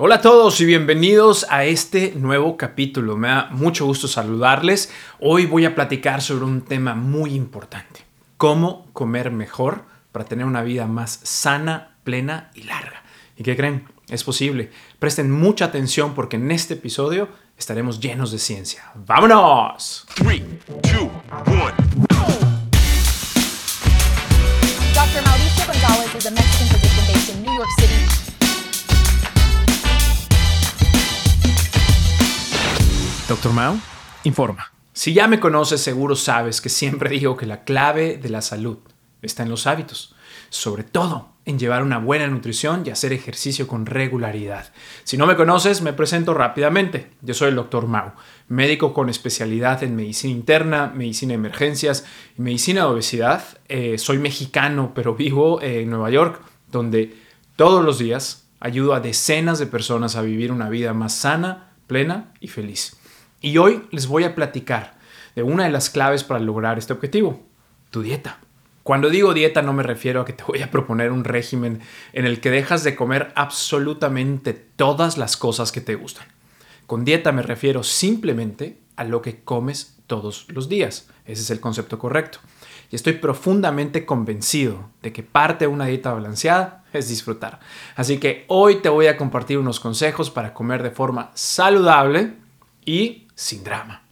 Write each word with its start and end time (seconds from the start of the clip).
Hola 0.00 0.14
a 0.14 0.20
todos 0.20 0.60
y 0.60 0.64
bienvenidos 0.64 1.44
a 1.50 1.64
este 1.64 2.12
nuevo 2.14 2.56
capítulo. 2.56 3.16
Me 3.16 3.26
da 3.26 3.48
mucho 3.50 3.84
gusto 3.84 4.06
saludarles. 4.06 4.92
Hoy 5.18 5.46
voy 5.46 5.64
a 5.64 5.74
platicar 5.74 6.22
sobre 6.22 6.44
un 6.44 6.60
tema 6.60 6.94
muy 6.94 7.34
importante. 7.34 8.06
Cómo 8.36 8.86
comer 8.92 9.32
mejor 9.32 9.86
para 10.12 10.24
tener 10.24 10.46
una 10.46 10.62
vida 10.62 10.86
más 10.86 11.18
sana, 11.24 11.96
plena 12.04 12.52
y 12.54 12.62
larga. 12.62 13.02
¿Y 13.36 13.42
qué 13.42 13.56
creen? 13.56 13.88
Es 14.08 14.22
posible. 14.22 14.70
Presten 15.00 15.32
mucha 15.32 15.64
atención 15.64 16.14
porque 16.14 16.36
en 16.36 16.52
este 16.52 16.74
episodio 16.74 17.28
estaremos 17.58 17.98
llenos 17.98 18.30
de 18.30 18.38
ciencia. 18.38 18.92
¡Vámonos! 18.94 20.06
Three, 20.14 20.44
two, 20.82 21.10
one. 21.44 21.74
Dr. 24.94 25.22
Mauricio 25.24 25.66
Gonzalez 25.66 26.14
is 26.16 26.26
a 26.26 26.30
Mexican 26.30 26.68
physician 26.68 27.12
based 27.12 27.34
in 27.34 27.42
New 27.42 27.52
York 27.52 27.68
City. 27.80 28.27
Doctor 33.28 33.52
Mao, 33.52 33.76
informa. 34.24 34.72
Si 34.94 35.12
ya 35.12 35.28
me 35.28 35.38
conoces, 35.38 35.82
seguro 35.82 36.16
sabes 36.16 36.62
que 36.62 36.70
siempre 36.70 37.10
digo 37.10 37.36
que 37.36 37.44
la 37.44 37.62
clave 37.62 38.16
de 38.16 38.30
la 38.30 38.40
salud 38.40 38.78
está 39.20 39.42
en 39.42 39.50
los 39.50 39.66
hábitos, 39.66 40.14
sobre 40.48 40.82
todo 40.82 41.28
en 41.44 41.58
llevar 41.58 41.82
una 41.82 41.98
buena 41.98 42.26
nutrición 42.26 42.84
y 42.86 42.90
hacer 42.90 43.12
ejercicio 43.12 43.66
con 43.66 43.84
regularidad. 43.84 44.72
Si 45.04 45.18
no 45.18 45.26
me 45.26 45.36
conoces, 45.36 45.82
me 45.82 45.92
presento 45.92 46.32
rápidamente. 46.32 47.10
Yo 47.20 47.34
soy 47.34 47.50
el 47.50 47.56
Dr. 47.56 47.86
Mao, 47.86 48.14
médico 48.48 48.94
con 48.94 49.10
especialidad 49.10 49.82
en 49.82 49.94
medicina 49.94 50.32
interna, 50.32 50.90
medicina 50.94 51.32
de 51.32 51.34
emergencias 51.34 52.06
y 52.38 52.40
medicina 52.40 52.84
de 52.84 52.86
obesidad. 52.86 53.44
Eh, 53.68 53.98
soy 53.98 54.16
mexicano, 54.16 54.92
pero 54.94 55.14
vivo 55.14 55.60
en 55.60 55.90
Nueva 55.90 56.08
York, 56.08 56.40
donde 56.72 57.14
todos 57.56 57.84
los 57.84 57.98
días 57.98 58.48
ayudo 58.58 58.94
a 58.94 59.00
decenas 59.00 59.58
de 59.58 59.66
personas 59.66 60.16
a 60.16 60.22
vivir 60.22 60.50
una 60.50 60.70
vida 60.70 60.94
más 60.94 61.14
sana, 61.14 61.74
plena 61.86 62.32
y 62.40 62.48
feliz. 62.48 62.97
Y 63.40 63.58
hoy 63.58 63.86
les 63.90 64.08
voy 64.08 64.24
a 64.24 64.34
platicar 64.34 64.98
de 65.36 65.44
una 65.44 65.64
de 65.64 65.70
las 65.70 65.90
claves 65.90 66.24
para 66.24 66.40
lograr 66.40 66.78
este 66.78 66.92
objetivo, 66.92 67.40
tu 67.90 68.02
dieta. 68.02 68.38
Cuando 68.82 69.10
digo 69.10 69.34
dieta 69.34 69.62
no 69.62 69.72
me 69.72 69.82
refiero 69.82 70.22
a 70.22 70.24
que 70.24 70.32
te 70.32 70.42
voy 70.44 70.62
a 70.62 70.70
proponer 70.70 71.12
un 71.12 71.22
régimen 71.22 71.80
en 72.12 72.24
el 72.24 72.40
que 72.40 72.50
dejas 72.50 72.82
de 72.82 72.96
comer 72.96 73.32
absolutamente 73.36 74.54
todas 74.54 75.18
las 75.18 75.36
cosas 75.36 75.70
que 75.70 75.80
te 75.80 75.94
gustan. 75.94 76.26
Con 76.86 77.04
dieta 77.04 77.30
me 77.30 77.42
refiero 77.42 77.82
simplemente 77.82 78.78
a 78.96 79.04
lo 79.04 79.22
que 79.22 79.42
comes 79.42 79.98
todos 80.08 80.46
los 80.48 80.68
días. 80.68 81.08
Ese 81.24 81.42
es 81.42 81.50
el 81.50 81.60
concepto 81.60 81.98
correcto. 81.98 82.40
Y 82.90 82.96
estoy 82.96 83.12
profundamente 83.12 84.06
convencido 84.06 84.88
de 85.02 85.12
que 85.12 85.22
parte 85.22 85.66
de 85.66 85.72
una 85.72 85.84
dieta 85.84 86.12
balanceada 86.12 86.84
es 86.92 87.08
disfrutar. 87.08 87.60
Así 87.94 88.18
que 88.18 88.46
hoy 88.48 88.76
te 88.76 88.88
voy 88.88 89.06
a 89.06 89.16
compartir 89.16 89.58
unos 89.58 89.78
consejos 89.78 90.30
para 90.30 90.54
comer 90.54 90.82
de 90.82 90.90
forma 90.90 91.30
saludable 91.34 92.32
y 92.84 93.27
sin 93.38 93.62
drama. 93.62 94.02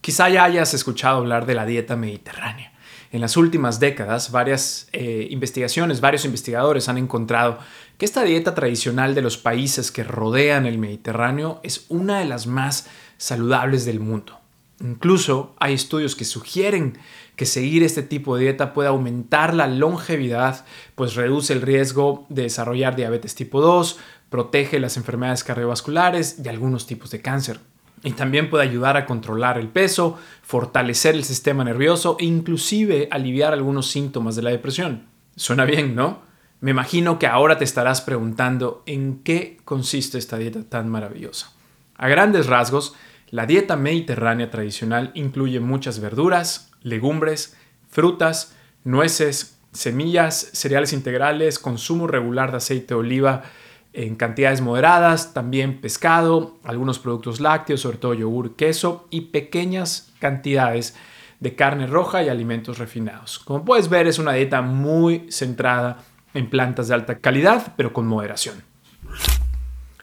Quizá 0.00 0.30
ya 0.30 0.44
hayas 0.44 0.72
escuchado 0.72 1.18
hablar 1.18 1.44
de 1.44 1.54
la 1.54 1.66
dieta 1.66 1.96
mediterránea. 1.96 2.72
En 3.12 3.20
las 3.20 3.36
últimas 3.36 3.78
décadas, 3.78 4.30
varias 4.30 4.88
eh, 4.92 5.28
investigaciones, 5.30 6.00
varios 6.00 6.24
investigadores 6.24 6.88
han 6.88 6.96
encontrado 6.96 7.58
que 7.98 8.06
esta 8.06 8.24
dieta 8.24 8.54
tradicional 8.54 9.14
de 9.14 9.20
los 9.20 9.36
países 9.36 9.92
que 9.92 10.02
rodean 10.02 10.64
el 10.64 10.78
Mediterráneo 10.78 11.60
es 11.62 11.84
una 11.90 12.20
de 12.20 12.24
las 12.24 12.46
más 12.46 12.88
saludables 13.18 13.84
del 13.84 14.00
mundo. 14.00 14.38
Incluso 14.80 15.54
hay 15.58 15.74
estudios 15.74 16.16
que 16.16 16.24
sugieren 16.24 16.96
que 17.36 17.44
seguir 17.44 17.82
este 17.82 18.02
tipo 18.02 18.34
de 18.36 18.44
dieta 18.44 18.72
puede 18.72 18.88
aumentar 18.88 19.52
la 19.52 19.66
longevidad, 19.66 20.64
pues 20.94 21.14
reduce 21.16 21.52
el 21.52 21.60
riesgo 21.60 22.24
de 22.30 22.44
desarrollar 22.44 22.96
diabetes 22.96 23.34
tipo 23.34 23.60
2, 23.60 23.98
protege 24.30 24.80
las 24.80 24.96
enfermedades 24.96 25.44
cardiovasculares 25.44 26.38
y 26.42 26.48
algunos 26.48 26.86
tipos 26.86 27.10
de 27.10 27.20
cáncer. 27.20 27.60
Y 28.04 28.12
también 28.12 28.50
puede 28.50 28.64
ayudar 28.64 28.96
a 28.96 29.06
controlar 29.06 29.58
el 29.58 29.68
peso, 29.68 30.18
fortalecer 30.42 31.14
el 31.14 31.24
sistema 31.24 31.64
nervioso 31.64 32.16
e 32.18 32.24
inclusive 32.24 33.08
aliviar 33.10 33.52
algunos 33.52 33.90
síntomas 33.90 34.34
de 34.34 34.42
la 34.42 34.50
depresión. 34.50 35.06
Suena 35.36 35.64
bien, 35.64 35.94
¿no? 35.94 36.20
Me 36.60 36.70
imagino 36.70 37.18
que 37.18 37.26
ahora 37.26 37.58
te 37.58 37.64
estarás 37.64 38.00
preguntando 38.02 38.82
en 38.86 39.22
qué 39.24 39.58
consiste 39.64 40.18
esta 40.18 40.38
dieta 40.38 40.62
tan 40.62 40.88
maravillosa. 40.88 41.52
A 41.96 42.08
grandes 42.08 42.46
rasgos, 42.46 42.94
la 43.30 43.46
dieta 43.46 43.76
mediterránea 43.76 44.50
tradicional 44.50 45.10
incluye 45.14 45.58
muchas 45.58 46.00
verduras, 46.00 46.70
legumbres, 46.82 47.56
frutas, 47.88 48.54
nueces, 48.84 49.58
semillas, 49.72 50.50
cereales 50.52 50.92
integrales, 50.92 51.58
consumo 51.58 52.06
regular 52.06 52.50
de 52.50 52.58
aceite 52.58 52.94
de 52.94 53.00
oliva, 53.00 53.42
en 53.92 54.16
cantidades 54.16 54.60
moderadas, 54.60 55.34
también 55.34 55.80
pescado, 55.80 56.58
algunos 56.64 56.98
productos 56.98 57.40
lácteos, 57.40 57.80
sobre 57.80 57.98
todo 57.98 58.14
yogur, 58.14 58.56
queso 58.56 59.06
y 59.10 59.22
pequeñas 59.22 60.12
cantidades 60.18 60.96
de 61.40 61.54
carne 61.54 61.86
roja 61.86 62.22
y 62.22 62.28
alimentos 62.28 62.78
refinados. 62.78 63.38
Como 63.40 63.64
puedes 63.64 63.88
ver, 63.88 64.06
es 64.06 64.18
una 64.18 64.32
dieta 64.32 64.62
muy 64.62 65.26
centrada 65.30 65.98
en 66.34 66.48
plantas 66.48 66.88
de 66.88 66.94
alta 66.94 67.18
calidad, 67.18 67.74
pero 67.76 67.92
con 67.92 68.06
moderación. 68.06 68.62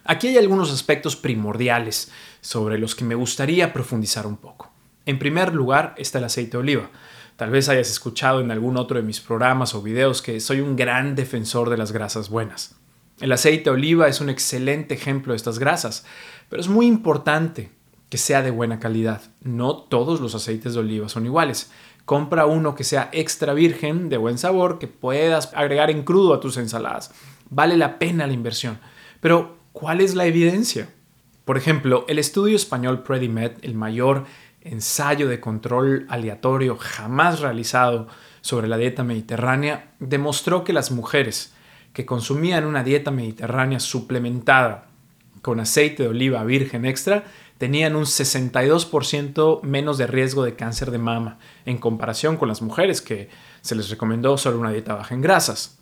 Aquí 0.03 0.27
hay 0.27 0.37
algunos 0.37 0.71
aspectos 0.71 1.15
primordiales 1.15 2.11
sobre 2.41 2.77
los 2.77 2.95
que 2.95 3.05
me 3.05 3.15
gustaría 3.15 3.73
profundizar 3.73 4.27
un 4.27 4.37
poco. 4.37 4.71
En 5.05 5.17
primer 5.17 5.53
lugar 5.53 5.95
está 5.97 6.19
el 6.19 6.25
aceite 6.25 6.51
de 6.51 6.57
oliva. 6.57 6.89
Tal 7.35 7.51
vez 7.51 7.69
hayas 7.69 7.89
escuchado 7.89 8.41
en 8.41 8.51
algún 8.51 8.75
otro 8.75 8.97
de 8.97 9.03
mis 9.03 9.21
programas 9.21 9.73
o 9.73 9.81
videos 9.81 10.21
que 10.21 10.39
soy 10.39 10.59
un 10.59 10.75
gran 10.75 11.15
defensor 11.15 11.69
de 11.69 11.77
las 11.77 11.91
grasas 11.91 12.29
buenas. 12.29 12.78
El 13.21 13.31
aceite 13.33 13.65
de 13.65 13.69
oliva 13.71 14.07
es 14.07 14.21
un 14.21 14.29
excelente 14.29 14.93
ejemplo 14.93 15.33
de 15.33 15.37
estas 15.37 15.59
grasas, 15.59 16.05
pero 16.49 16.61
es 16.61 16.69
muy 16.69 16.85
importante 16.85 17.69
que 18.09 18.17
sea 18.17 18.41
de 18.41 18.51
buena 18.51 18.79
calidad. 18.79 19.21
No 19.41 19.75
todos 19.75 20.21
los 20.21 20.35
aceites 20.35 20.73
de 20.73 20.79
oliva 20.79 21.09
son 21.09 21.25
iguales. 21.25 21.69
Compra 22.05 22.45
uno 22.45 22.75
que 22.75 22.83
sea 22.83 23.09
extra 23.11 23.53
virgen, 23.53 24.09
de 24.09 24.17
buen 24.17 24.37
sabor, 24.37 24.79
que 24.79 24.87
puedas 24.87 25.51
agregar 25.53 25.91
en 25.91 26.03
crudo 26.03 26.33
a 26.33 26.39
tus 26.39 26.57
ensaladas. 26.57 27.11
Vale 27.49 27.77
la 27.77 27.99
pena 27.99 28.25
la 28.25 28.33
inversión. 28.33 28.79
Pero, 29.19 29.57
¿cuál 29.73 30.01
es 30.01 30.15
la 30.15 30.25
evidencia? 30.25 30.89
Por 31.43 31.57
ejemplo, 31.57 32.05
el 32.07 32.19
estudio 32.19 32.55
español 32.55 33.03
PREDIMED, 33.03 33.51
el 33.63 33.75
mayor 33.75 34.25
ensayo 34.61 35.27
de 35.27 35.39
control 35.39 36.05
aleatorio 36.09 36.77
jamás 36.79 37.41
realizado 37.41 38.07
sobre 38.41 38.67
la 38.67 38.77
dieta 38.77 39.03
mediterránea, 39.03 39.91
demostró 39.99 40.63
que 40.63 40.73
las 40.73 40.91
mujeres 40.91 41.53
que 41.93 42.05
consumían 42.05 42.65
una 42.65 42.83
dieta 42.83 43.11
mediterránea 43.11 43.79
suplementada 43.79 44.87
con 45.41 45.59
aceite 45.59 46.03
de 46.03 46.09
oliva 46.09 46.43
virgen 46.43 46.85
extra 46.85 47.23
tenían 47.57 47.95
un 47.95 48.05
62% 48.05 49.61
menos 49.63 49.97
de 49.97 50.07
riesgo 50.07 50.43
de 50.43 50.55
cáncer 50.55 50.91
de 50.91 50.97
mama 50.97 51.39
en 51.65 51.77
comparación 51.77 52.37
con 52.37 52.47
las 52.47 52.61
mujeres 52.61 53.01
que 53.01 53.29
se 53.61 53.75
les 53.75 53.89
recomendó 53.89 54.37
solo 54.37 54.59
una 54.59 54.71
dieta 54.71 54.95
baja 54.95 55.13
en 55.13 55.21
grasas. 55.21 55.77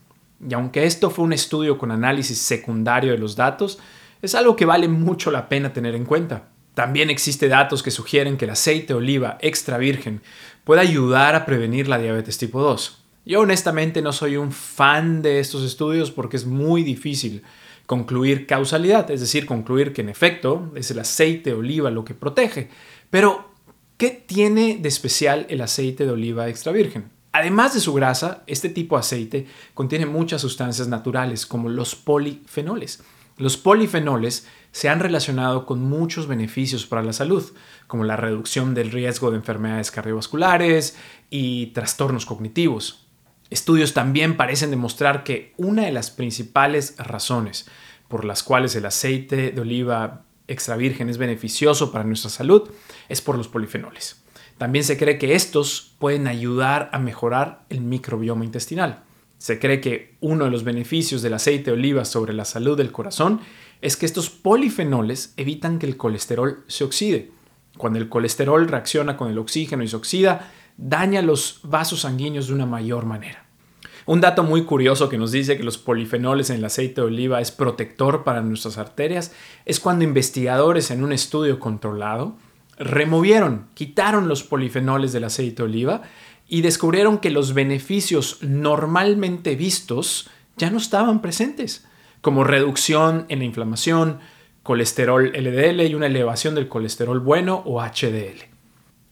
Y 0.48 0.54
aunque 0.54 0.86
esto 0.86 1.10
fue 1.10 1.26
un 1.26 1.34
estudio 1.34 1.78
con 1.78 1.92
análisis 1.92 2.40
secundario 2.40 3.12
de 3.12 3.20
los 3.20 3.36
datos, 3.36 3.80
es 4.22 4.34
algo 4.34 4.56
que 4.56 4.66
vale 4.66 4.88
mucho 4.88 5.30
la 5.30 5.50
pena 5.50 5.74
tener 5.74 5.94
en 5.94 6.06
cuenta. 6.06 6.50
También 6.74 7.10
existe 7.10 7.48
datos 7.48 7.84
que 7.84 7.92
sugieren 7.92 8.38
que 8.38 8.46
el 8.46 8.52
aceite 8.52 8.88
de 8.88 9.00
oliva 9.00 9.38
extra 9.42 9.78
virgen 9.78 10.22
puede 10.64 10.82
ayudar 10.82 11.36
a 11.36 11.46
prevenir 11.46 11.88
la 11.88 12.00
diabetes 12.00 12.38
tipo 12.38 12.62
2. 12.62 13.04
Yo 13.28 13.42
honestamente 13.42 14.02
no 14.02 14.14
soy 14.14 14.38
un 14.38 14.54
fan 14.54 15.22
de 15.22 15.42
estos 15.42 15.62
estudios 15.62 16.12
porque 16.12 16.38
es 16.38 16.46
muy 16.46 16.82
difícil 16.84 17.44
concluir 17.86 18.48
causalidad, 18.48 19.12
es 19.12 19.20
decir, 19.20 19.46
concluir 19.46 19.92
que 19.92 20.00
en 20.00 20.08
efecto 20.08 20.72
es 20.76 20.92
el 20.92 21.00
aceite 21.00 21.50
de 21.50 21.58
oliva 21.58 21.92
lo 21.92 22.06
que 22.06 22.14
protege. 22.14 22.70
Pero, 23.10 23.52
¿qué 23.98 24.12
tiene 24.12 24.78
de 24.78 24.88
especial 24.88 25.46
el 25.50 25.60
aceite 25.60 26.06
de 26.06 26.12
oliva 26.12 26.48
extra 26.48 26.72
virgen? 26.72 27.12
Además 27.34 27.74
de 27.74 27.82
su 27.82 27.94
grasa, 27.94 28.44
este 28.48 28.70
tipo 28.70 28.96
de 28.96 29.02
aceite 29.02 29.48
contiene 29.74 30.06
muchas 30.06 30.40
sustancias 30.40 30.88
naturales 30.88 31.46
como 31.46 31.68
los 31.68 31.96
polifenoles. 31.96 33.04
Los 33.36 33.58
polifenoles 33.58 34.48
se 34.72 34.88
han 34.88 35.02
relacionado 35.02 35.66
con 35.66 35.82
muchos 35.82 36.28
beneficios 36.28 36.86
para 36.86 37.04
la 37.04 37.12
salud, 37.12 37.44
como 37.88 38.06
la 38.06 38.16
reducción 38.16 38.74
del 38.74 38.90
riesgo 38.90 39.32
de 39.32 39.38
enfermedades 39.38 39.92
cardiovasculares 39.92 40.96
y 41.30 41.68
trastornos 41.68 42.26
cognitivos. 42.26 43.07
Estudios 43.50 43.94
también 43.94 44.38
parecen 44.38 44.72
demostrar 44.72 45.24
que 45.24 45.54
una 45.58 45.86
de 45.86 45.92
las 45.92 46.12
principales 46.12 46.96
razones 46.98 47.68
por 48.08 48.26
las 48.26 48.44
cuales 48.44 48.76
el 48.76 48.86
aceite 48.86 49.52
de 49.52 49.62
oliva 49.62 50.24
extra 50.48 50.78
virgen 50.78 51.10
es 51.10 51.18
beneficioso 51.18 51.92
para 51.92 52.04
nuestra 52.04 52.30
salud 52.30 52.70
es 53.10 53.22
por 53.22 53.38
los 53.38 53.48
polifenoles. 53.48 54.22
También 54.58 54.84
se 54.84 54.98
cree 54.98 55.18
que 55.18 55.36
estos 55.36 55.94
pueden 56.00 56.28
ayudar 56.28 56.90
a 56.94 57.00
mejorar 57.00 57.66
el 57.70 57.82
microbioma 57.82 58.46
intestinal. 58.46 59.04
Se 59.38 59.60
cree 59.60 59.82
que 59.82 60.16
uno 60.20 60.46
de 60.46 60.52
los 60.52 60.64
beneficios 60.64 61.22
del 61.22 61.36
aceite 61.36 61.66
de 61.66 61.78
oliva 61.78 62.06
sobre 62.06 62.34
la 62.34 62.46
salud 62.46 62.76
del 62.76 62.92
corazón 62.92 63.42
es 63.82 63.96
que 63.96 64.08
estos 64.08 64.32
polifenoles 64.32 65.34
evitan 65.38 65.78
que 65.78 65.86
el 65.86 65.98
colesterol 65.98 66.64
se 66.68 66.84
oxide. 66.84 67.30
Cuando 67.78 68.00
el 68.00 68.10
colesterol 68.10 68.68
reacciona 68.68 69.16
con 69.16 69.30
el 69.30 69.38
oxígeno 69.38 69.84
y 69.84 69.88
se 69.88 69.96
oxida, 69.96 70.52
daña 70.78 71.22
los 71.22 71.60
vasos 71.64 72.02
sanguíneos 72.02 72.48
de 72.48 72.54
una 72.54 72.66
mayor 72.66 73.06
manera. 73.06 73.48
Un 74.06 74.22
dato 74.22 74.44
muy 74.44 74.64
curioso 74.64 75.10
que 75.10 75.18
nos 75.18 75.34
dice 75.34 75.58
que 75.58 75.64
los 75.64 75.78
polifenoles 75.78 76.50
en 76.50 76.58
el 76.58 76.66
aceite 76.66 77.02
de 77.02 77.08
oliva 77.08 77.42
es 77.42 77.52
protector 77.52 78.24
para 78.24 78.42
nuestras 78.42 78.78
arterias 78.78 79.34
es 79.66 79.82
cuando 79.82 80.06
investigadores 80.06 80.92
en 80.92 81.04
un 81.04 81.12
estudio 81.12 81.60
controlado 81.60 82.38
removieron, 82.80 83.68
quitaron 83.74 84.30
los 84.30 84.44
polifenoles 84.44 85.12
del 85.12 85.26
aceite 85.26 85.58
de 85.58 85.64
oliva 85.64 86.02
y 86.48 86.62
descubrieron 86.62 87.18
que 87.18 87.32
los 87.32 87.54
beneficios 87.54 88.38
normalmente 88.42 89.56
vistos 89.56 90.30
ya 90.56 90.70
no 90.70 90.78
estaban 90.78 91.22
presentes, 91.22 91.86
como 92.22 92.44
reducción 92.44 93.26
en 93.28 93.40
la 93.40 93.46
inflamación, 93.46 94.20
colesterol 94.64 95.32
LDL 95.34 95.82
y 95.82 95.96
una 95.96 96.08
elevación 96.08 96.56
del 96.56 96.70
colesterol 96.70 97.20
bueno 97.20 97.62
o 97.66 97.82
HDL. 97.82 98.57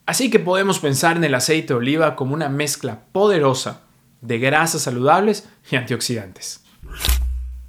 Así 0.06 0.30
que 0.30 0.40
podemos 0.40 0.80
pensar 0.80 1.18
en 1.18 1.24
el 1.24 1.34
aceite 1.34 1.70
de 1.70 1.80
oliva 1.80 2.16
como 2.16 2.34
una 2.34 2.50
mezcla 2.50 3.02
poderosa 3.12 3.82
de 4.22 4.38
grasas 4.38 4.84
saludables 4.84 5.48
y 5.72 5.76
antioxidantes. 5.76 6.64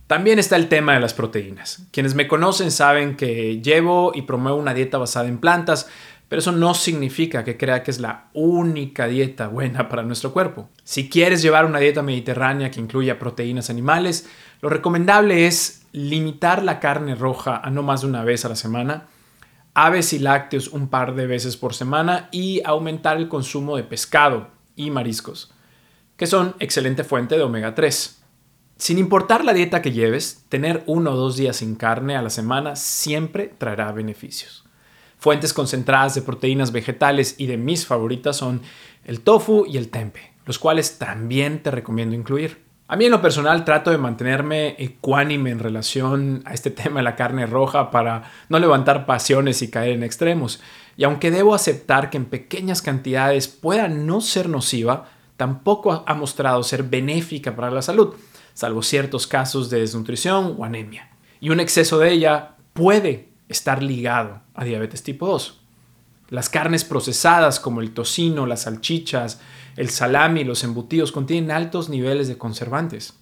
También 0.06 0.38
está 0.38 0.56
el 0.56 0.68
tema 0.68 0.92
de 0.92 1.00
las 1.00 1.14
proteínas. 1.14 1.82
Quienes 1.90 2.14
me 2.14 2.28
conocen 2.28 2.70
saben 2.70 3.16
que 3.16 3.60
llevo 3.60 4.12
y 4.14 4.22
promuevo 4.22 4.58
una 4.58 4.74
dieta 4.74 4.98
basada 4.98 5.28
en 5.28 5.38
plantas, 5.38 5.88
pero 6.28 6.40
eso 6.40 6.52
no 6.52 6.74
significa 6.74 7.42
que 7.42 7.56
crea 7.56 7.82
que 7.82 7.90
es 7.90 8.00
la 8.00 8.26
única 8.34 9.06
dieta 9.06 9.48
buena 9.48 9.88
para 9.88 10.02
nuestro 10.02 10.32
cuerpo. 10.32 10.68
Si 10.84 11.08
quieres 11.08 11.40
llevar 11.40 11.64
una 11.64 11.78
dieta 11.78 12.02
mediterránea 12.02 12.70
que 12.70 12.80
incluya 12.80 13.18
proteínas 13.18 13.70
animales, 13.70 14.28
lo 14.60 14.68
recomendable 14.68 15.46
es 15.46 15.86
limitar 15.92 16.62
la 16.62 16.80
carne 16.80 17.14
roja 17.14 17.56
a 17.56 17.70
no 17.70 17.82
más 17.82 18.02
de 18.02 18.08
una 18.08 18.24
vez 18.24 18.44
a 18.44 18.48
la 18.48 18.56
semana, 18.56 19.06
aves 19.76 20.14
y 20.14 20.18
lácteos 20.18 20.68
un 20.68 20.88
par 20.88 21.14
de 21.14 21.26
veces 21.26 21.58
por 21.58 21.74
semana 21.74 22.30
y 22.32 22.62
aumentar 22.64 23.18
el 23.18 23.28
consumo 23.28 23.76
de 23.76 23.82
pescado 23.82 24.48
y 24.74 24.90
mariscos, 24.90 25.52
que 26.16 26.26
son 26.26 26.56
excelente 26.60 27.04
fuente 27.04 27.36
de 27.36 27.42
omega 27.42 27.74
3. 27.74 28.22
Sin 28.78 28.96
importar 28.96 29.44
la 29.44 29.52
dieta 29.52 29.82
que 29.82 29.92
lleves, 29.92 30.46
tener 30.48 30.82
uno 30.86 31.12
o 31.12 31.16
dos 31.16 31.36
días 31.36 31.56
sin 31.56 31.74
carne 31.74 32.16
a 32.16 32.22
la 32.22 32.30
semana 32.30 32.74
siempre 32.74 33.52
traerá 33.58 33.92
beneficios. 33.92 34.64
Fuentes 35.18 35.52
concentradas 35.52 36.14
de 36.14 36.22
proteínas 36.22 36.72
vegetales 36.72 37.34
y 37.36 37.44
de 37.44 37.58
mis 37.58 37.84
favoritas 37.84 38.38
son 38.38 38.62
el 39.04 39.20
tofu 39.20 39.66
y 39.68 39.76
el 39.76 39.90
tempe, 39.90 40.32
los 40.46 40.58
cuales 40.58 40.96
también 40.98 41.62
te 41.62 41.70
recomiendo 41.70 42.16
incluir. 42.16 42.65
A 42.88 42.94
mí 42.94 43.06
en 43.06 43.10
lo 43.10 43.20
personal 43.20 43.64
trato 43.64 43.90
de 43.90 43.98
mantenerme 43.98 44.76
ecuánime 44.78 45.50
en 45.50 45.58
relación 45.58 46.42
a 46.44 46.54
este 46.54 46.70
tema 46.72 47.00
de 47.00 47.04
la 47.04 47.16
carne 47.16 47.46
roja 47.46 47.90
para 47.90 48.30
no 48.48 48.58
levantar 48.58 49.06
pasiones 49.06 49.60
y 49.62 49.70
caer 49.70 49.92
en 49.92 50.04
extremos. 50.04 50.60
Y 50.96 51.04
aunque 51.04 51.30
debo 51.30 51.54
aceptar 51.54 52.10
que 52.10 52.16
en 52.16 52.26
pequeñas 52.26 52.82
cantidades 52.82 53.48
pueda 53.48 53.88
no 53.88 54.20
ser 54.20 54.48
nociva, 54.48 55.08
tampoco 55.36 56.04
ha 56.06 56.14
mostrado 56.14 56.62
ser 56.62 56.84
benéfica 56.84 57.56
para 57.56 57.70
la 57.70 57.82
salud, 57.82 58.14
salvo 58.54 58.82
ciertos 58.82 59.26
casos 59.26 59.68
de 59.68 59.80
desnutrición 59.80 60.54
o 60.56 60.64
anemia. 60.64 61.10
Y 61.40 61.50
un 61.50 61.60
exceso 61.60 61.98
de 61.98 62.12
ella 62.12 62.54
puede 62.72 63.28
estar 63.48 63.82
ligado 63.82 64.40
a 64.54 64.64
diabetes 64.64 65.02
tipo 65.02 65.26
2. 65.26 65.60
Las 66.28 66.48
carnes 66.48 66.84
procesadas 66.84 67.60
como 67.60 67.80
el 67.80 67.92
tocino, 67.92 68.46
las 68.46 68.62
salchichas, 68.62 69.40
el 69.76 69.90
salami 69.90 70.40
y 70.40 70.44
los 70.44 70.64
embutidos 70.64 71.12
contienen 71.12 71.50
altos 71.50 71.88
niveles 71.88 72.28
de 72.28 72.38
conservantes. 72.38 73.14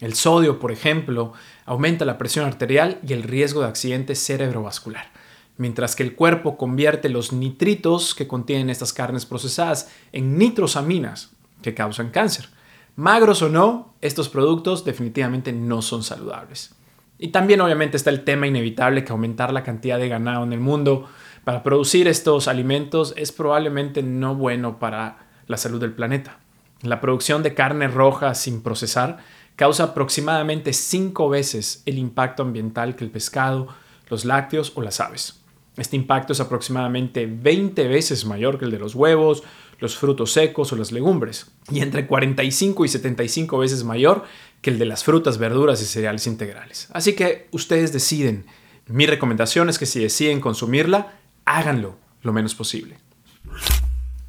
El 0.00 0.14
sodio, 0.14 0.58
por 0.58 0.72
ejemplo, 0.72 1.32
aumenta 1.64 2.04
la 2.04 2.18
presión 2.18 2.46
arterial 2.46 2.98
y 3.06 3.12
el 3.12 3.22
riesgo 3.22 3.62
de 3.62 3.68
accidente 3.68 4.14
cerebrovascular, 4.14 5.10
mientras 5.56 5.96
que 5.96 6.02
el 6.02 6.14
cuerpo 6.14 6.56
convierte 6.56 7.08
los 7.08 7.32
nitritos 7.32 8.14
que 8.14 8.26
contienen 8.26 8.70
estas 8.70 8.92
carnes 8.92 9.24
procesadas 9.24 9.90
en 10.12 10.36
nitrosaminas 10.36 11.30
que 11.62 11.74
causan 11.74 12.10
cáncer. 12.10 12.48
Magros 12.96 13.42
o 13.42 13.48
no, 13.48 13.94
estos 14.00 14.28
productos 14.28 14.84
definitivamente 14.84 15.52
no 15.52 15.80
son 15.80 16.02
saludables. 16.02 16.74
Y 17.18 17.28
también 17.28 17.60
obviamente 17.60 17.96
está 17.96 18.10
el 18.10 18.24
tema 18.24 18.46
inevitable 18.46 19.04
que 19.04 19.12
aumentar 19.12 19.52
la 19.52 19.62
cantidad 19.62 19.98
de 19.98 20.08
ganado 20.08 20.44
en 20.44 20.52
el 20.52 20.60
mundo 20.60 21.08
para 21.44 21.62
producir 21.62 22.08
estos 22.08 22.48
alimentos 22.48 23.14
es 23.16 23.32
probablemente 23.32 24.02
no 24.02 24.34
bueno 24.34 24.78
para 24.78 25.23
la 25.46 25.56
salud 25.56 25.80
del 25.80 25.92
planeta. 25.92 26.38
La 26.82 27.00
producción 27.00 27.42
de 27.42 27.54
carne 27.54 27.88
roja 27.88 28.34
sin 28.34 28.62
procesar 28.62 29.18
causa 29.56 29.84
aproximadamente 29.84 30.72
5 30.72 31.28
veces 31.28 31.82
el 31.86 31.98
impacto 31.98 32.42
ambiental 32.42 32.96
que 32.96 33.04
el 33.04 33.10
pescado, 33.10 33.68
los 34.08 34.24
lácteos 34.24 34.72
o 34.74 34.82
las 34.82 35.00
aves. 35.00 35.40
Este 35.76 35.96
impacto 35.96 36.32
es 36.32 36.40
aproximadamente 36.40 37.26
20 37.26 37.88
veces 37.88 38.24
mayor 38.24 38.58
que 38.58 38.64
el 38.64 38.70
de 38.70 38.78
los 38.78 38.94
huevos, 38.94 39.42
los 39.80 39.96
frutos 39.96 40.32
secos 40.32 40.72
o 40.72 40.76
las 40.76 40.92
legumbres, 40.92 41.50
y 41.70 41.80
entre 41.80 42.06
45 42.06 42.84
y 42.84 42.88
75 42.88 43.58
veces 43.58 43.82
mayor 43.82 44.24
que 44.60 44.70
el 44.70 44.78
de 44.78 44.86
las 44.86 45.04
frutas, 45.04 45.38
verduras 45.38 45.82
y 45.82 45.84
cereales 45.84 46.26
integrales. 46.26 46.88
Así 46.92 47.14
que 47.14 47.48
ustedes 47.50 47.92
deciden. 47.92 48.46
Mi 48.86 49.06
recomendación 49.06 49.68
es 49.68 49.78
que 49.78 49.86
si 49.86 50.00
deciden 50.00 50.40
consumirla, 50.40 51.18
háganlo 51.44 51.96
lo 52.22 52.32
menos 52.32 52.54
posible. 52.54 52.98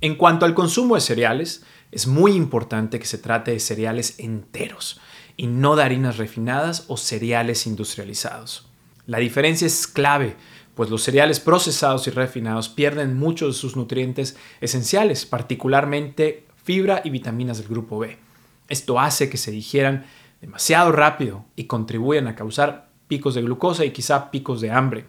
En 0.01 0.15
cuanto 0.15 0.45
al 0.45 0.53
consumo 0.53 0.95
de 0.95 1.01
cereales, 1.01 1.63
es 1.92 2.07
muy 2.07 2.33
importante 2.33 3.00
que 3.00 3.06
se 3.06 3.18
trate 3.18 3.51
de 3.51 3.59
cereales 3.59 4.19
enteros 4.19 5.00
y 5.38 5.47
no 5.47 5.75
de 5.75 5.83
harinas 5.83 6.18
refinadas 6.18 6.86
o 6.88 6.97
cereales 6.97 7.65
industrializados. 7.68 8.68
La 9.07 9.19
diferencia 9.19 9.68
es 9.68 9.88
clave, 9.88 10.36
pues 10.75 10.89
los 10.89 11.03
cereales 11.03 11.39
procesados 11.39 12.07
y 12.07 12.12
refinados 12.12 12.69
pierden 12.69 13.18
muchos 13.18 13.56
de 13.56 13.62
sus 13.62 13.75
nutrientes 13.75 14.38
esenciales, 14.62 15.25
particularmente 15.25 16.45
fibra 16.63 17.01
y 17.03 17.09
vitaminas 17.09 17.59
del 17.59 17.68
grupo 17.68 18.00
B. 18.00 18.18
Esto 18.68 19.00
hace 19.00 19.30
que 19.30 19.38
se 19.38 19.51
digieran 19.51 20.06
demasiado 20.41 20.91
rápido 20.91 21.45
y 21.56 21.65
contribuyen 21.65 22.27
a 22.27 22.36
causar 22.36 22.89
picos 23.07 23.36
de 23.36 23.44
glucosa 23.44 23.86
y 23.86 23.91
quizá 23.91 24.31
picos 24.31 24.62
de 24.62 24.71
hambre. 24.71 25.06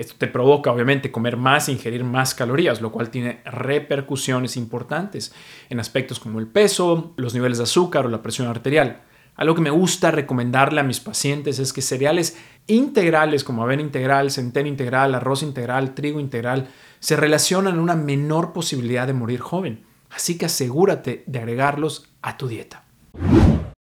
Esto 0.00 0.14
te 0.16 0.28
provoca 0.28 0.72
obviamente 0.72 1.12
comer 1.12 1.36
más 1.36 1.68
e 1.68 1.72
ingerir 1.72 2.04
más 2.04 2.34
calorías, 2.34 2.80
lo 2.80 2.90
cual 2.90 3.10
tiene 3.10 3.42
repercusiones 3.44 4.56
importantes 4.56 5.34
en 5.68 5.78
aspectos 5.78 6.18
como 6.18 6.38
el 6.38 6.46
peso, 6.46 7.12
los 7.18 7.34
niveles 7.34 7.58
de 7.58 7.64
azúcar 7.64 8.06
o 8.06 8.08
la 8.08 8.22
presión 8.22 8.48
arterial. 8.48 9.02
Algo 9.36 9.54
que 9.54 9.60
me 9.60 9.68
gusta 9.68 10.10
recomendarle 10.10 10.80
a 10.80 10.84
mis 10.84 11.00
pacientes 11.00 11.58
es 11.58 11.74
que 11.74 11.82
cereales 11.82 12.38
integrales 12.66 13.44
como 13.44 13.62
avena 13.62 13.82
integral, 13.82 14.30
centeno 14.30 14.70
integral, 14.70 15.14
arroz 15.14 15.42
integral, 15.42 15.92
trigo 15.92 16.18
integral, 16.18 16.70
se 16.98 17.16
relacionan 17.16 17.74
en 17.74 17.80
una 17.80 17.94
menor 17.94 18.54
posibilidad 18.54 19.06
de 19.06 19.12
morir 19.12 19.40
joven. 19.40 19.84
Así 20.08 20.38
que 20.38 20.46
asegúrate 20.46 21.24
de 21.26 21.38
agregarlos 21.40 22.08
a 22.22 22.38
tu 22.38 22.48
dieta. 22.48 22.84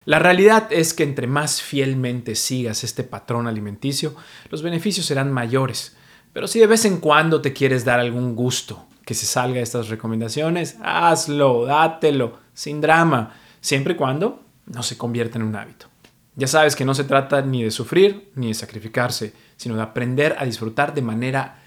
La 0.03 0.19
realidad 0.19 0.67
es 0.69 0.93
que 0.93 1.03
entre 1.03 1.27
más 1.27 1.61
fielmente 1.61 2.35
sigas 2.35 2.83
este 2.83 3.05
patrón 3.05 3.47
alimenticio, 3.47 4.15
los 4.49 4.63
beneficios 4.63 5.05
serán 5.05 5.31
mayores. 5.31 5.95
Pero 6.33 6.47
si 6.47 6.59
de 6.59 6.67
vez 6.67 6.85
en 6.85 6.99
cuando 6.99 7.41
te 7.41 7.53
quieres 7.53 7.85
dar 7.85 7.99
algún 7.99 8.35
gusto 8.35 8.85
que 9.05 9.13
se 9.13 9.25
salga 9.25 9.55
de 9.55 9.63
estas 9.63 9.89
recomendaciones, 9.89 10.77
hazlo, 10.83 11.65
dátelo, 11.65 12.37
sin 12.53 12.79
drama, 12.81 13.33
siempre 13.59 13.93
y 13.93 13.95
cuando 13.95 14.43
no 14.67 14.83
se 14.83 14.97
convierta 14.97 15.37
en 15.37 15.45
un 15.45 15.55
hábito. 15.55 15.87
Ya 16.35 16.47
sabes 16.47 16.75
que 16.75 16.85
no 16.85 16.93
se 16.93 17.03
trata 17.03 17.41
ni 17.41 17.63
de 17.63 17.71
sufrir 17.71 18.31
ni 18.35 18.47
de 18.47 18.53
sacrificarse, 18.53 19.33
sino 19.57 19.75
de 19.75 19.81
aprender 19.81 20.35
a 20.39 20.45
disfrutar 20.45 20.93
de 20.93 21.01
manera 21.01 21.59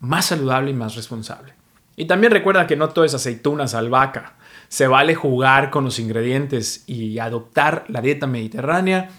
más 0.00 0.26
saludable 0.26 0.70
y 0.70 0.74
más 0.74 0.96
responsable. 0.96 1.52
Y 1.96 2.06
también 2.06 2.32
recuerda 2.32 2.66
que 2.66 2.76
no 2.76 2.88
todo 2.88 3.04
es 3.04 3.14
aceitunas, 3.14 3.74
albahaca. 3.74 4.34
Se 4.68 4.86
vale 4.86 5.14
jugar 5.14 5.70
con 5.70 5.84
los 5.84 5.98
ingredientes 5.98 6.84
y 6.86 7.18
adoptar 7.18 7.84
la 7.88 8.00
dieta 8.00 8.26
mediterránea 8.26 9.10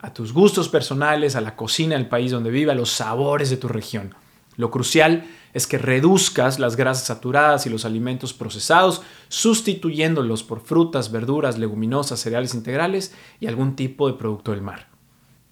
a 0.00 0.12
tus 0.12 0.32
gustos 0.32 0.68
personales, 0.68 1.36
a 1.36 1.40
la 1.40 1.56
cocina 1.56 1.96
del 1.96 2.08
país 2.08 2.30
donde 2.30 2.50
vive, 2.50 2.72
a 2.72 2.74
los 2.74 2.90
sabores 2.90 3.50
de 3.50 3.56
tu 3.56 3.68
región. 3.68 4.14
Lo 4.56 4.70
crucial 4.70 5.24
es 5.52 5.66
que 5.66 5.78
reduzcas 5.78 6.58
las 6.58 6.76
grasas 6.76 7.06
saturadas 7.06 7.66
y 7.66 7.70
los 7.70 7.84
alimentos 7.84 8.34
procesados, 8.34 9.02
sustituyéndolos 9.28 10.42
por 10.42 10.60
frutas, 10.60 11.10
verduras, 11.10 11.58
leguminosas, 11.58 12.20
cereales 12.20 12.54
integrales 12.54 13.14
y 13.40 13.46
algún 13.46 13.76
tipo 13.76 14.08
de 14.08 14.14
producto 14.18 14.50
del 14.50 14.62
mar. 14.62 14.94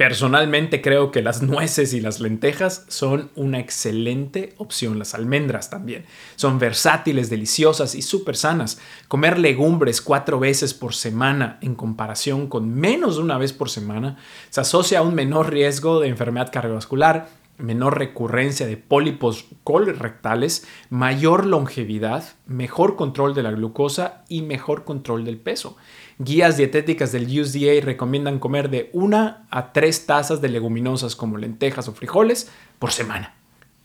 Personalmente 0.02 0.82
creo 0.82 1.12
que 1.12 1.22
las 1.22 1.42
nueces 1.42 1.92
y 1.92 2.00
las 2.00 2.18
lentejas 2.18 2.84
son 2.88 3.30
una 3.36 3.60
excelente 3.60 4.52
opción, 4.56 4.98
las 4.98 5.14
almendras 5.14 5.70
también. 5.70 6.06
Son 6.34 6.58
versátiles, 6.58 7.30
deliciosas 7.30 7.94
y 7.94 8.02
súper 8.02 8.36
sanas. 8.36 8.80
Comer 9.06 9.38
legumbres 9.38 10.00
cuatro 10.00 10.40
veces 10.40 10.74
por 10.74 10.94
semana 10.94 11.58
en 11.60 11.76
comparación 11.76 12.48
con 12.48 12.74
menos 12.74 13.14
de 13.14 13.22
una 13.22 13.38
vez 13.38 13.52
por 13.52 13.70
semana 13.70 14.16
se 14.50 14.60
asocia 14.60 14.98
a 14.98 15.02
un 15.02 15.14
menor 15.14 15.52
riesgo 15.52 16.00
de 16.00 16.08
enfermedad 16.08 16.50
cardiovascular, 16.50 17.28
menor 17.58 17.98
recurrencia 17.98 18.66
de 18.66 18.76
pólipos 18.76 19.46
colorectales, 19.64 20.66
mayor 20.90 21.46
longevidad, 21.46 22.24
mejor 22.46 22.96
control 22.96 23.34
de 23.34 23.42
la 23.42 23.52
glucosa 23.52 24.24
y 24.28 24.42
mejor 24.42 24.84
control 24.84 25.24
del 25.24 25.38
peso. 25.38 25.76
Guías 26.18 26.56
dietéticas 26.56 27.12
del 27.12 27.26
USDA 27.40 27.84
recomiendan 27.84 28.38
comer 28.38 28.70
de 28.70 28.90
una 28.92 29.46
a 29.50 29.72
tres 29.72 30.06
tazas 30.06 30.40
de 30.40 30.48
leguminosas 30.48 31.16
como 31.16 31.38
lentejas 31.38 31.88
o 31.88 31.92
frijoles 31.92 32.50
por 32.78 32.92
semana. 32.92 33.34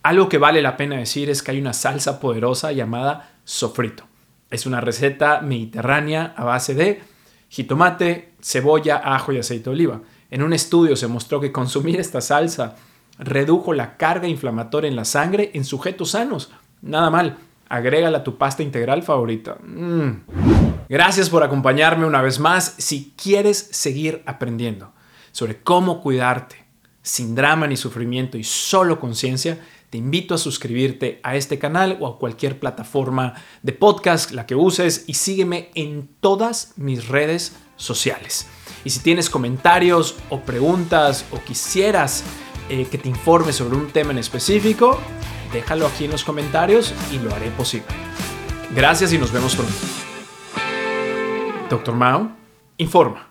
Algo 0.04 0.30
que 0.30 0.38
vale 0.38 0.62
la 0.62 0.78
pena 0.78 0.98
decir 0.98 1.30
es 1.30 1.44
que 1.44 1.52
hay 1.52 1.60
una 1.60 1.74
salsa 1.74 2.20
poderosa 2.20 2.72
llamada 2.72 3.32
sofrito. 3.44 4.06
Es 4.50 4.66
una 4.66 4.80
receta 4.80 5.42
mediterránea 5.42 6.34
a 6.38 6.46
base 6.46 6.74
de 6.74 7.02
jitomate, 7.50 8.34
cebolla, 8.42 8.98
ajo 9.04 9.34
y 9.34 9.40
aceite 9.40 9.66
de 9.66 9.70
oliva. 9.72 10.02
En 10.30 10.44
un 10.44 10.54
estudio 10.54 10.96
se 10.96 11.08
mostró 11.08 11.40
que 11.40 11.52
consumir 11.52 12.00
esta 12.00 12.22
salsa 12.22 12.76
redujo 13.20 13.74
la 13.74 13.98
carga 13.98 14.28
inflamatoria 14.28 14.90
en 14.90 14.96
la 14.96 15.06
sangre 15.06 15.52
en 15.54 15.66
sujetos 15.66 16.12
sanos. 16.12 16.52
Nada 16.82 17.10
mal, 17.10 17.38
agrégala 17.70 18.20
a 18.20 18.24
tu 18.24 18.38
pasta 18.38 18.64
integral 18.64 19.04
favorita. 19.04 19.58
Mm. 19.64 20.24
Gracias 20.90 21.30
por 21.30 21.44
acompañarme 21.44 22.06
una 22.06 22.22
vez 22.22 22.40
más. 22.40 22.76
Si 22.78 23.14
quieres 23.22 23.58
seguir 23.72 24.24
aprendiendo 24.26 24.94
sobre 25.32 25.62
cómo 25.62 26.02
cuidarte 26.02 26.66
sin 27.02 27.36
drama 27.36 27.68
ni 27.68 27.78
sufrimiento 27.78 28.38
y 28.38 28.44
solo 28.44 29.00
conciencia, 29.00 29.60
te 29.90 29.98
invito 29.98 30.36
a 30.36 30.38
suscribirte 30.38 31.20
a 31.24 31.36
este 31.36 31.60
canal 31.60 31.98
o 32.02 32.08
a 32.08 32.20
cualquier 32.20 32.60
plataforma 32.60 33.36
de 33.64 33.72
podcast, 33.72 34.32
la 34.32 34.46
que 34.46 34.56
uses, 34.56 35.06
y 35.08 35.14
sígueme 35.14 35.72
en 35.76 36.10
todas 36.20 36.74
mis 36.76 37.08
redes 37.08 37.56
sociales. 37.78 38.48
Y 38.84 38.90
si 38.90 39.00
tienes 39.00 39.30
comentarios 39.30 40.16
o 40.30 40.42
preguntas 40.42 41.26
o 41.32 41.40
quisieras 41.40 42.24
eh, 42.70 42.88
que 42.90 42.98
te 42.98 43.10
informe 43.10 43.54
sobre 43.54 43.78
un 43.78 43.88
tema 43.88 44.12
en 44.12 44.18
específico, 44.18 45.00
déjalo 45.54 45.88
aquí 45.88 46.06
en 46.06 46.12
los 46.12 46.24
comentarios 46.24 46.94
y 47.12 47.20
lo 47.20 47.34
haré 47.34 47.50
posible. 47.52 47.88
Gracias 48.76 49.14
y 49.14 49.18
nos 49.18 49.32
vemos 49.32 49.56
pronto. 49.56 49.74
Doctor 51.70 51.96
Mao, 51.96 52.32
informa. 52.78 53.27